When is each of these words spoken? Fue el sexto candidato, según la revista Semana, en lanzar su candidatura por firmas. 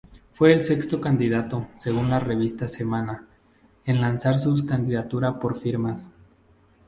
Fue 0.31 0.51
el 0.51 0.63
sexto 0.63 0.99
candidato, 0.99 1.67
según 1.77 2.09
la 2.09 2.17
revista 2.19 2.67
Semana, 2.67 3.27
en 3.85 4.01
lanzar 4.01 4.39
su 4.39 4.65
candidatura 4.65 5.37
por 5.37 5.55
firmas. 5.55 6.11